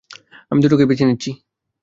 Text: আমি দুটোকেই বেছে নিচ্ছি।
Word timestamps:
আমি 0.51 0.59
দুটোকেই 0.61 0.89
বেছে 0.89 1.05
নিচ্ছি। 1.05 1.31